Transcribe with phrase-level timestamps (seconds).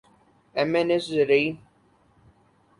[0.57, 1.57] M N S زرعی